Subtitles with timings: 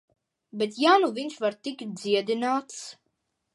[0.61, 2.83] Bet ja nu viņš var tikt dziedināts...